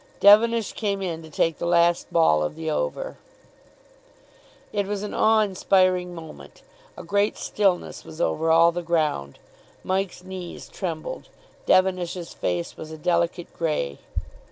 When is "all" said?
8.51-8.71